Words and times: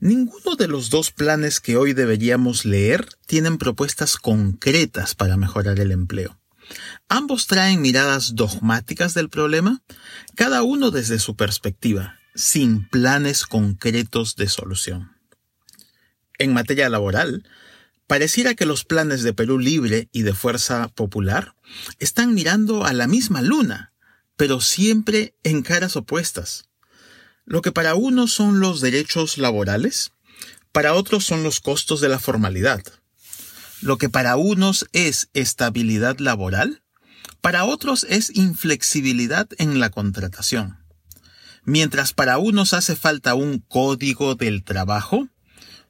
Ninguno 0.00 0.56
de 0.56 0.68
los 0.68 0.90
dos 0.90 1.10
planes 1.10 1.60
que 1.60 1.76
hoy 1.76 1.92
deberíamos 1.92 2.64
leer 2.64 3.06
tienen 3.26 3.58
propuestas 3.58 4.16
concretas 4.16 5.14
para 5.14 5.36
mejorar 5.36 5.78
el 5.78 5.92
empleo. 5.92 6.39
Ambos 7.08 7.46
traen 7.46 7.80
miradas 7.80 8.34
dogmáticas 8.34 9.14
del 9.14 9.28
problema, 9.28 9.82
cada 10.34 10.62
uno 10.62 10.90
desde 10.90 11.18
su 11.18 11.36
perspectiva, 11.36 12.18
sin 12.34 12.88
planes 12.88 13.46
concretos 13.46 14.36
de 14.36 14.48
solución. 14.48 15.16
En 16.38 16.52
materia 16.52 16.88
laboral, 16.88 17.44
pareciera 18.06 18.54
que 18.54 18.66
los 18.66 18.84
planes 18.84 19.22
de 19.22 19.34
Perú 19.34 19.58
Libre 19.58 20.08
y 20.12 20.22
de 20.22 20.34
Fuerza 20.34 20.88
Popular 20.88 21.54
están 21.98 22.34
mirando 22.34 22.84
a 22.84 22.92
la 22.92 23.06
misma 23.06 23.42
luna, 23.42 23.92
pero 24.36 24.60
siempre 24.60 25.34
en 25.42 25.62
caras 25.62 25.96
opuestas. 25.96 26.64
Lo 27.44 27.62
que 27.62 27.72
para 27.72 27.94
unos 27.94 28.32
son 28.32 28.60
los 28.60 28.80
derechos 28.80 29.38
laborales, 29.38 30.12
para 30.72 30.94
otros 30.94 31.24
son 31.24 31.42
los 31.42 31.60
costos 31.60 32.00
de 32.00 32.08
la 32.08 32.18
formalidad. 32.18 32.82
Lo 33.82 33.96
que 33.96 34.10
para 34.10 34.36
unos 34.36 34.86
es 34.92 35.30
estabilidad 35.32 36.18
laboral, 36.18 36.82
para 37.40 37.64
otros 37.64 38.04
es 38.08 38.34
inflexibilidad 38.36 39.48
en 39.58 39.80
la 39.80 39.90
contratación. 39.90 40.78
Mientras 41.64 42.12
para 42.12 42.38
unos 42.38 42.74
hace 42.74 42.94
falta 42.96 43.34
un 43.34 43.60
código 43.60 44.34
del 44.34 44.64
trabajo, 44.64 45.28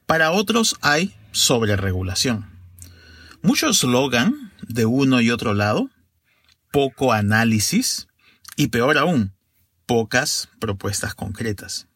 para 0.05 0.31
otros 0.31 0.77
hay 0.81 1.15
sobreregulación. 1.31 2.49
Mucho 3.41 3.69
eslogan 3.69 4.51
de 4.67 4.85
uno 4.85 5.19
y 5.19 5.31
otro 5.31 5.53
lado, 5.53 5.89
poco 6.71 7.11
análisis 7.11 8.07
y 8.55 8.67
peor 8.67 8.97
aún, 8.97 9.33
pocas 9.85 10.49
propuestas 10.59 11.13
concretas. 11.15 11.87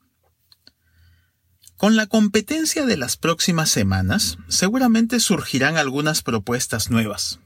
Con 1.78 1.98
la 1.98 2.08
competencia 2.08 2.86
de 2.86 2.96
las 2.96 3.18
próximas 3.18 3.70
semanas, 3.70 4.38
seguramente 4.48 5.20
surgirán 5.20 5.76
algunas 5.76 6.22
propuestas 6.22 6.90
nuevas. 6.90 7.40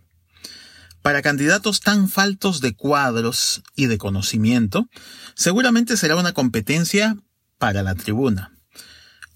Para 1.01 1.23
candidatos 1.23 1.79
tan 1.79 2.09
faltos 2.09 2.61
de 2.61 2.75
cuadros 2.75 3.63
y 3.75 3.87
de 3.87 3.97
conocimiento, 3.97 4.87
seguramente 5.33 5.97
será 5.97 6.15
una 6.15 6.33
competencia 6.33 7.17
para 7.57 7.81
la 7.81 7.95
tribuna. 7.95 8.51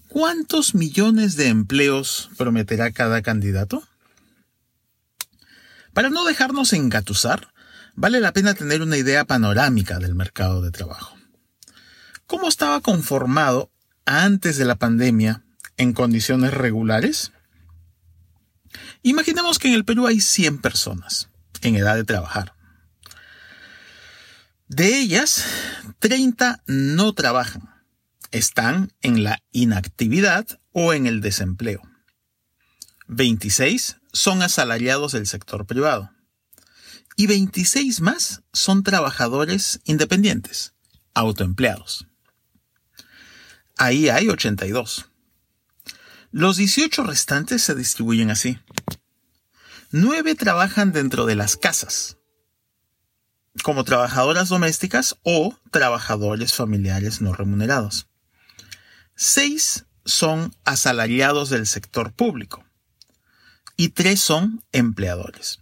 ¿Cuántos 0.08 0.76
millones 0.76 1.34
de 1.34 1.48
empleos 1.48 2.30
prometerá 2.36 2.92
cada 2.92 3.20
candidato? 3.20 3.82
Para 5.92 6.08
no 6.08 6.24
dejarnos 6.24 6.72
engatusar, 6.72 7.52
vale 7.96 8.20
la 8.20 8.32
pena 8.32 8.54
tener 8.54 8.80
una 8.80 8.96
idea 8.96 9.24
panorámica 9.24 9.98
del 9.98 10.14
mercado 10.14 10.62
de 10.62 10.70
trabajo. 10.70 11.16
¿Cómo 12.26 12.48
estaba 12.48 12.80
conformado 12.80 13.70
antes 14.06 14.56
de 14.56 14.64
la 14.64 14.76
pandemia 14.76 15.44
en 15.76 15.92
condiciones 15.92 16.52
regulares? 16.54 17.32
Imaginemos 19.02 19.58
que 19.58 19.68
en 19.68 19.74
el 19.74 19.84
Perú 19.84 20.06
hay 20.06 20.20
100 20.20 20.58
personas 20.58 21.28
en 21.62 21.76
edad 21.76 21.96
de 21.96 22.04
trabajar. 22.04 22.54
De 24.68 24.98
ellas, 24.98 25.44
30 25.98 26.62
no 26.66 27.12
trabajan. 27.12 27.70
Están 28.30 28.92
en 29.02 29.22
la 29.22 29.42
inactividad 29.52 30.46
o 30.72 30.92
en 30.92 31.06
el 31.06 31.20
desempleo. 31.20 31.82
26 33.06 33.98
son 34.12 34.42
asalariados 34.42 35.12
del 35.12 35.26
sector 35.26 35.66
privado. 35.66 36.10
Y 37.16 37.26
26 37.26 38.00
más 38.00 38.42
son 38.52 38.82
trabajadores 38.82 39.80
independientes, 39.84 40.74
autoempleados. 41.12 42.08
Ahí 43.76 44.08
hay 44.08 44.28
82. 44.28 45.10
Los 46.30 46.56
18 46.56 47.04
restantes 47.04 47.62
se 47.62 47.74
distribuyen 47.74 48.30
así. 48.30 48.58
Nueve 49.90 50.34
trabajan 50.34 50.92
dentro 50.92 51.26
de 51.26 51.36
las 51.36 51.56
casas, 51.56 52.16
como 53.62 53.84
trabajadoras 53.84 54.48
domésticas 54.48 55.16
o 55.22 55.56
trabajadores 55.70 56.52
familiares 56.52 57.20
no 57.20 57.32
remunerados. 57.32 58.08
Seis 59.14 59.86
son 60.04 60.54
asalariados 60.64 61.50
del 61.50 61.66
sector 61.66 62.12
público 62.12 62.64
y 63.76 63.90
tres 63.90 64.20
son 64.20 64.64
empleadores. 64.72 65.60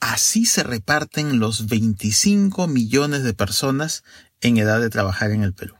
Así 0.00 0.44
se 0.44 0.64
reparten 0.64 1.38
los 1.38 1.68
25 1.68 2.66
millones 2.66 3.22
de 3.22 3.34
personas 3.34 4.04
en 4.40 4.58
edad 4.58 4.80
de 4.80 4.90
trabajar 4.90 5.30
en 5.30 5.42
el 5.42 5.54
Perú. 5.54 5.77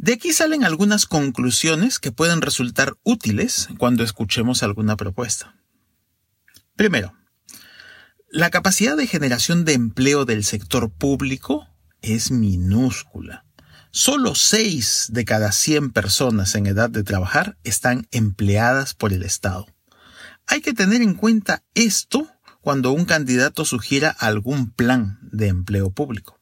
De 0.00 0.12
aquí 0.12 0.32
salen 0.32 0.62
algunas 0.62 1.06
conclusiones 1.06 1.98
que 1.98 2.12
pueden 2.12 2.40
resultar 2.40 2.94
útiles 3.02 3.68
cuando 3.78 4.04
escuchemos 4.04 4.62
alguna 4.62 4.96
propuesta. 4.96 5.56
Primero, 6.76 7.14
la 8.30 8.50
capacidad 8.50 8.96
de 8.96 9.08
generación 9.08 9.64
de 9.64 9.72
empleo 9.72 10.24
del 10.24 10.44
sector 10.44 10.92
público 10.92 11.66
es 12.00 12.30
minúscula. 12.30 13.44
Solo 13.90 14.36
6 14.36 15.08
de 15.10 15.24
cada 15.24 15.50
100 15.50 15.90
personas 15.90 16.54
en 16.54 16.68
edad 16.68 16.90
de 16.90 17.02
trabajar 17.02 17.58
están 17.64 18.06
empleadas 18.12 18.94
por 18.94 19.12
el 19.12 19.24
Estado. 19.24 19.66
Hay 20.46 20.60
que 20.60 20.74
tener 20.74 21.02
en 21.02 21.14
cuenta 21.14 21.64
esto 21.74 22.30
cuando 22.60 22.92
un 22.92 23.04
candidato 23.04 23.64
sugiera 23.64 24.10
algún 24.10 24.70
plan 24.70 25.18
de 25.22 25.48
empleo 25.48 25.90
público. 25.90 26.37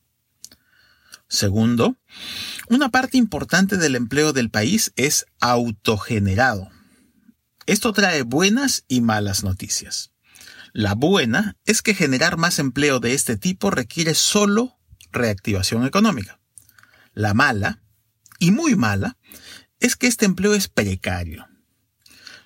Segundo, 1.29 1.97
una 2.69 2.91
parte 2.91 3.17
importante 3.17 3.77
del 3.77 3.97
empleo 3.97 4.33
del 4.33 4.51
país 4.51 4.93
es 4.97 5.27
autogenerado. 5.41 6.71
Esto 7.67 7.93
trae 7.93 8.23
buenas 8.23 8.85
y 8.87 9.01
malas 9.01 9.43
noticias. 9.43 10.13
La 10.73 10.95
buena 10.95 11.57
es 11.65 11.83
que 11.83 11.95
generar 11.95 12.37
más 12.37 12.59
empleo 12.59 13.01
de 13.01 13.15
este 13.15 13.37
tipo 13.37 13.71
requiere 13.71 14.15
solo 14.15 14.79
reactivación 15.11 15.85
económica. 15.85 16.39
La 17.13 17.35
mala, 17.35 17.83
y 18.39 18.51
muy 18.51 18.77
mala, 18.77 19.17
es 19.81 19.97
que 19.97 20.07
este 20.07 20.27
empleo 20.27 20.55
es 20.55 20.69
precario. 20.69 21.49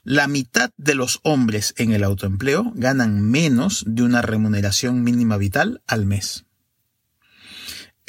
La 0.04 0.28
mitad 0.28 0.70
de 0.78 0.94
los 0.94 1.20
hombres 1.22 1.75
en 1.76 1.93
el 1.93 2.04
autoempleo 2.04 2.72
ganan 2.75 3.20
menos 3.20 3.84
de 3.87 4.02
una 4.02 4.22
remuneración 4.22 5.02
mínima 5.02 5.37
vital 5.37 5.82
al 5.87 6.06
mes. 6.06 6.46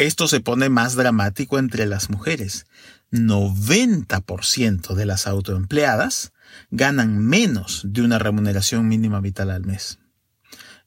Esto 0.01 0.27
se 0.27 0.39
pone 0.39 0.69
más 0.69 0.95
dramático 0.95 1.59
entre 1.59 1.85
las 1.85 2.09
mujeres. 2.09 2.65
90% 3.11 4.95
de 4.95 5.05
las 5.05 5.27
autoempleadas 5.27 6.33
ganan 6.71 7.19
menos 7.19 7.83
de 7.85 8.01
una 8.01 8.17
remuneración 8.17 8.87
mínima 8.87 9.19
vital 9.19 9.51
al 9.51 9.63
mes. 9.63 9.99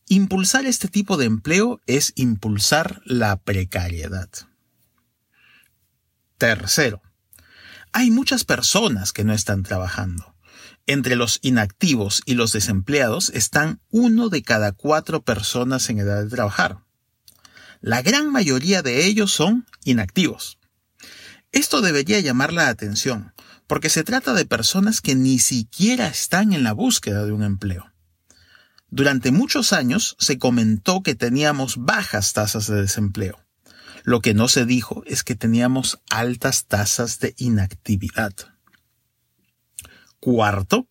Impulsar 0.08 0.66
este 0.66 0.88
tipo 0.88 1.16
de 1.16 1.26
empleo 1.26 1.80
es 1.86 2.12
impulsar 2.16 3.02
la 3.04 3.36
precariedad. 3.36 4.28
Tercero, 6.36 7.00
hay 7.92 8.10
muchas 8.10 8.42
personas 8.42 9.12
que 9.12 9.22
no 9.22 9.32
están 9.32 9.62
trabajando. 9.62 10.34
Entre 10.88 11.14
los 11.14 11.38
inactivos 11.40 12.20
y 12.26 12.34
los 12.34 12.50
desempleados 12.50 13.30
están 13.30 13.80
uno 13.90 14.28
de 14.28 14.42
cada 14.42 14.72
cuatro 14.72 15.22
personas 15.22 15.88
en 15.88 16.00
edad 16.00 16.24
de 16.24 16.30
trabajar. 16.30 16.80
La 17.86 18.00
gran 18.00 18.32
mayoría 18.32 18.80
de 18.80 19.04
ellos 19.04 19.30
son 19.30 19.66
inactivos. 19.84 20.58
Esto 21.52 21.82
debería 21.82 22.18
llamar 22.18 22.50
la 22.50 22.68
atención, 22.68 23.34
porque 23.66 23.90
se 23.90 24.04
trata 24.04 24.32
de 24.32 24.46
personas 24.46 25.02
que 25.02 25.14
ni 25.14 25.38
siquiera 25.38 26.06
están 26.06 26.54
en 26.54 26.64
la 26.64 26.72
búsqueda 26.72 27.26
de 27.26 27.32
un 27.32 27.42
empleo. 27.42 27.92
Durante 28.88 29.32
muchos 29.32 29.74
años 29.74 30.16
se 30.18 30.38
comentó 30.38 31.02
que 31.02 31.14
teníamos 31.14 31.76
bajas 31.76 32.32
tasas 32.32 32.68
de 32.68 32.80
desempleo. 32.80 33.44
Lo 34.02 34.22
que 34.22 34.32
no 34.32 34.48
se 34.48 34.64
dijo 34.64 35.02
es 35.04 35.22
que 35.22 35.34
teníamos 35.34 36.00
altas 36.08 36.64
tasas 36.64 37.20
de 37.20 37.34
inactividad. 37.36 38.32
Cuarto, 40.20 40.88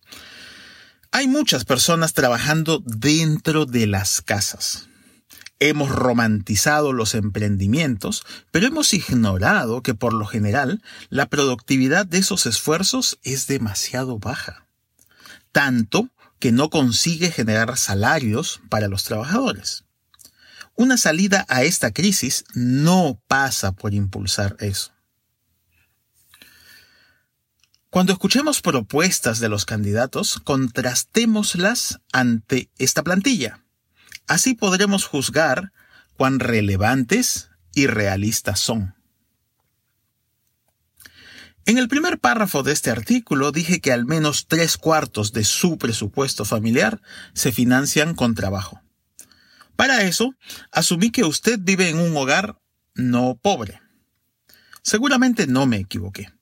hay 1.10 1.28
muchas 1.28 1.66
personas 1.66 2.14
trabajando 2.14 2.84
dentro 2.86 3.66
de 3.66 3.88
las 3.88 4.22
casas. 4.22 4.90
Hemos 5.66 5.92
romantizado 5.92 6.92
los 6.92 7.16
emprendimientos, 7.16 8.26
pero 8.52 8.68
hemos 8.68 8.94
ignorado 8.94 9.82
que 9.82 9.94
por 9.94 10.12
lo 10.12 10.26
general 10.26 10.84
la 11.08 11.28
productividad 11.28 12.06
de 12.06 12.18
esos 12.18 12.46
esfuerzos 12.46 13.18
es 13.24 13.48
demasiado 13.48 14.20
baja. 14.20 14.68
Tanto 15.54 16.10
que 16.40 16.52
no 16.52 16.70
consigue 16.70 17.32
generar 17.32 17.78
salarios 17.78 18.60
para 18.68 18.90
los 18.90 19.06
trabajadores. 19.06 19.86
Una 20.76 20.98
salida 20.98 21.46
a 21.48 21.64
esta 21.64 21.92
crisis 21.94 22.44
no 22.54 23.22
pasa 23.30 23.72
por 23.72 23.94
impulsar 23.94 24.58
eso. 24.60 24.92
Cuando 27.90 28.12
escuchemos 28.12 28.60
propuestas 28.60 29.40
de 29.40 29.48
los 29.48 29.64
candidatos, 29.64 30.42
contrastémoslas 30.44 32.02
ante 32.12 32.70
esta 32.78 33.02
plantilla. 33.02 33.63
Así 34.28 34.54
podremos 34.54 35.06
juzgar 35.06 35.72
cuán 36.16 36.40
relevantes 36.40 37.50
y 37.74 37.88
realistas 37.88 38.60
son. 38.60 38.96
En 41.66 41.78
el 41.78 41.88
primer 41.88 42.20
párrafo 42.20 42.62
de 42.62 42.74
este 42.74 42.92
artículo 42.92 43.52
dije 43.52 43.80
que 43.80 43.94
al 43.94 44.06
menos 44.06 44.48
tres 44.48 44.78
cuartos 44.78 45.32
de 45.32 45.46
su 45.46 45.78
presupuesto 45.78 46.44
familiar 46.44 47.02
se 47.34 47.54
financian 47.54 48.16
con 48.16 48.36
trabajo. 48.36 48.82
Para 49.78 50.04
eso, 50.04 50.36
asumí 50.72 51.10
que 51.10 51.24
usted 51.24 51.60
vive 51.62 51.90
en 51.90 52.00
un 52.00 52.16
hogar 52.18 52.60
no 52.96 53.40
pobre. 53.42 53.82
Seguramente 54.82 55.48
no 55.48 55.66
me 55.66 55.78
equivoqué. 55.78 56.34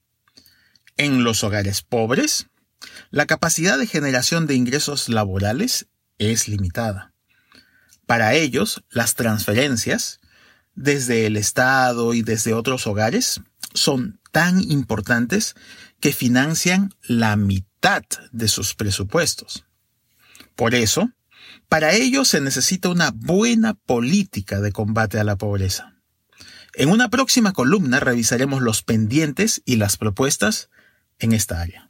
En 0.98 1.24
los 1.24 1.44
hogares 1.44 1.84
pobres, 1.84 2.48
la 3.12 3.28
capacidad 3.28 3.78
de 3.78 3.88
generación 3.88 4.48
de 4.48 4.56
ingresos 4.56 5.08
laborales 5.08 5.88
es 6.18 6.48
limitada. 6.48 7.11
Para 8.12 8.34
ellos, 8.34 8.84
las 8.90 9.16
transferencias, 9.16 10.20
desde 10.76 11.28
el 11.28 11.38
Estado 11.38 12.14
y 12.14 12.24
desde 12.24 12.54
otros 12.54 12.86
hogares, 12.86 13.40
son 13.74 14.20
tan 14.34 14.60
importantes 14.70 15.56
que 16.02 16.12
financian 16.12 16.94
la 17.04 17.38
mitad 17.38 18.04
de 18.34 18.50
sus 18.50 18.76
presupuestos. 18.76 19.64
Por 20.58 20.76
eso, 20.76 21.10
para 21.70 21.94
ello 21.94 22.26
se 22.26 22.42
necesita 22.42 22.90
una 22.90 23.12
buena 23.12 23.76
política 23.76 24.60
de 24.60 24.74
combate 24.74 25.18
a 25.18 25.24
la 25.24 25.38
pobreza. 25.38 25.96
En 26.74 26.90
una 26.90 27.08
próxima 27.10 27.54
columna 27.54 28.02
revisaremos 28.02 28.62
los 28.62 28.84
pendientes 28.84 29.62
y 29.64 29.78
las 29.78 29.96
propuestas 29.96 30.70
en 31.18 31.32
esta 31.32 31.62
área. 31.62 31.90